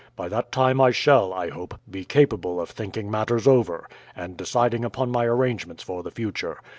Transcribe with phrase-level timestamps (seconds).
[0.15, 4.83] By that time I shall, I hope, be capable of thinking matters over, and deciding
[4.83, 6.57] upon my arrangements for the future.